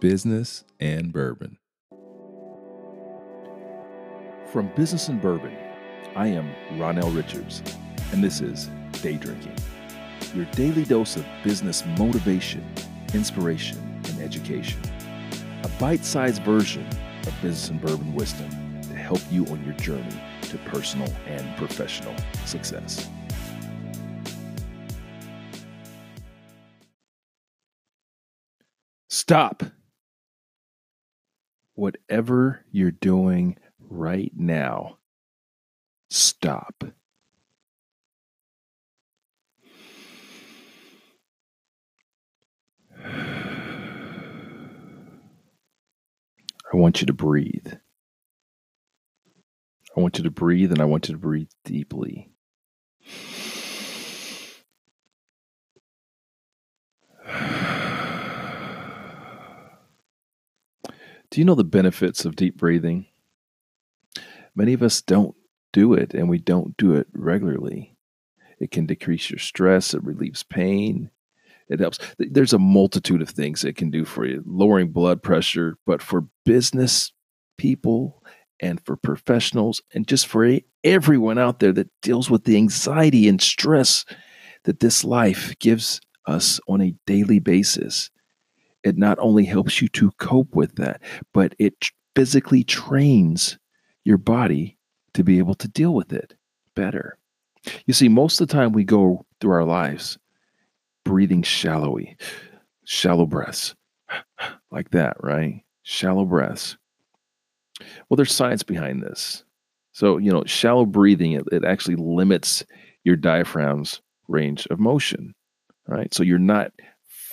[0.00, 1.58] Business and Bourbon.
[4.52, 5.56] From Business and Bourbon,
[6.14, 7.62] I am Ronell Richards,
[8.12, 8.70] and this is
[9.02, 9.56] Day Drinking,
[10.34, 12.64] your daily dose of business motivation,
[13.12, 14.80] inspiration, and education.
[15.64, 16.86] A bite sized version
[17.26, 18.48] of Business and Bourbon wisdom
[18.82, 23.08] to help you on your journey to personal and professional success.
[29.08, 29.64] Stop.
[31.78, 34.98] Whatever you're doing right now,
[36.10, 36.82] stop.
[43.04, 43.30] I
[46.72, 47.74] want you to breathe.
[49.96, 52.32] I want you to breathe and I want you to breathe deeply.
[61.38, 63.06] Do you know the benefits of deep breathing?
[64.56, 65.36] Many of us don't
[65.72, 67.96] do it and we don't do it regularly.
[68.58, 71.12] It can decrease your stress, it relieves pain,
[71.68, 72.00] it helps.
[72.18, 76.26] There's a multitude of things it can do for you, lowering blood pressure, but for
[76.44, 77.12] business
[77.56, 78.24] people
[78.58, 83.40] and for professionals and just for everyone out there that deals with the anxiety and
[83.40, 84.04] stress
[84.64, 88.10] that this life gives us on a daily basis.
[88.84, 91.74] It not only helps you to cope with that, but it
[92.14, 93.58] physically trains
[94.04, 94.76] your body
[95.14, 96.34] to be able to deal with it
[96.74, 97.18] better.
[97.86, 100.18] You see, most of the time we go through our lives
[101.04, 102.16] breathing shallowly,
[102.84, 103.74] shallow breaths,
[104.70, 105.62] like that, right?
[105.82, 106.76] Shallow breaths.
[108.08, 109.44] Well, there's science behind this.
[109.92, 112.64] So, you know, shallow breathing, it, it actually limits
[113.04, 115.34] your diaphragm's range of motion,
[115.86, 116.12] right?
[116.12, 116.72] So you're not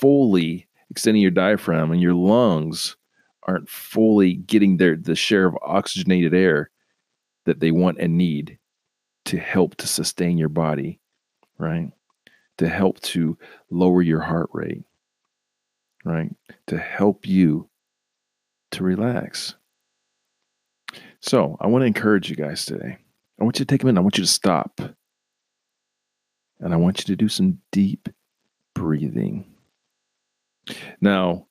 [0.00, 2.96] fully extending your diaphragm and your lungs
[3.44, 6.70] aren't fully getting their the share of oxygenated air
[7.46, 8.58] that they want and need
[9.24, 11.00] to help to sustain your body,
[11.56, 11.90] right?
[12.58, 13.38] To help to
[13.70, 14.84] lower your heart rate,
[16.04, 16.30] right?
[16.66, 17.70] To help you
[18.72, 19.54] to relax.
[21.20, 22.98] So, I want to encourage you guys today.
[23.40, 23.98] I want you to take a minute.
[23.98, 24.78] I want you to stop.
[26.60, 28.10] And I want you to do some deep
[28.74, 29.51] breathing.
[31.00, 31.46] Now,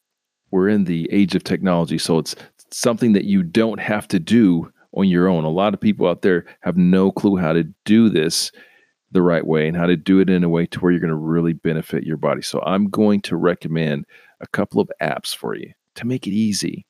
[0.52, 2.36] we're in the age of technology, so it's
[2.72, 5.44] something that you don't have to do on your own.
[5.44, 8.52] A lot of people out there have no clue how to do this
[9.12, 11.10] the right way and how to do it in a way to where you're going
[11.10, 12.42] to really benefit your body.
[12.42, 14.06] So I'm going to recommend
[14.40, 16.86] a couple of apps for you to make it easy.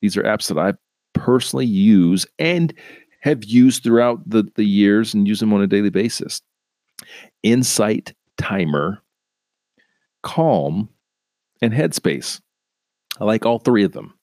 [0.00, 0.74] These are apps that I
[1.14, 2.74] personally use and
[3.20, 6.42] have used throughout the, the years and use them on a daily basis.
[7.44, 9.00] Insight Timer,
[10.22, 10.88] Calm,
[11.62, 12.40] and Headspace.
[13.20, 14.14] I like all three of them.